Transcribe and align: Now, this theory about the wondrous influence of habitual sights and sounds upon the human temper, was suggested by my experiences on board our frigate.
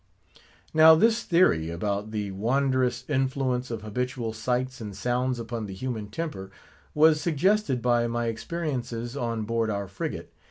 Now, 0.73 0.95
this 0.95 1.21
theory 1.23 1.69
about 1.69 2.09
the 2.09 2.31
wondrous 2.31 3.07
influence 3.07 3.69
of 3.69 3.83
habitual 3.83 4.33
sights 4.33 4.81
and 4.81 4.97
sounds 4.97 5.37
upon 5.37 5.67
the 5.67 5.75
human 5.75 6.07
temper, 6.09 6.49
was 6.95 7.21
suggested 7.21 7.83
by 7.83 8.07
my 8.07 8.25
experiences 8.25 9.15
on 9.15 9.43
board 9.43 9.69
our 9.69 9.87
frigate. 9.87 10.33